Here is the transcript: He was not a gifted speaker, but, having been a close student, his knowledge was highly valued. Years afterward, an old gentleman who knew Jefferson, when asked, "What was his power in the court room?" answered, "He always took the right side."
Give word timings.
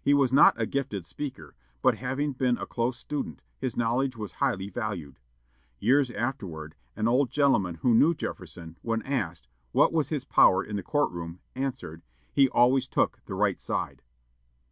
He 0.00 0.14
was 0.14 0.32
not 0.32 0.54
a 0.56 0.66
gifted 0.66 1.04
speaker, 1.04 1.56
but, 1.82 1.96
having 1.96 2.32
been 2.32 2.58
a 2.58 2.64
close 2.64 2.96
student, 2.96 3.42
his 3.58 3.76
knowledge 3.76 4.16
was 4.16 4.34
highly 4.34 4.70
valued. 4.70 5.18
Years 5.80 6.12
afterward, 6.12 6.76
an 6.94 7.08
old 7.08 7.28
gentleman 7.32 7.78
who 7.82 7.92
knew 7.92 8.14
Jefferson, 8.14 8.76
when 8.82 9.02
asked, 9.02 9.48
"What 9.72 9.92
was 9.92 10.10
his 10.10 10.24
power 10.24 10.62
in 10.62 10.76
the 10.76 10.84
court 10.84 11.10
room?" 11.10 11.40
answered, 11.56 12.02
"He 12.32 12.48
always 12.50 12.86
took 12.86 13.18
the 13.24 13.34
right 13.34 13.60
side." 13.60 14.02